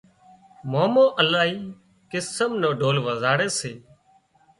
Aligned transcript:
مامو 0.71 1.05
االاهي 1.21 1.57
قسم 2.11 2.51
نو 2.61 2.69
ڍول 2.79 2.97
وزاڙي 3.05 3.49
سي 3.59 3.71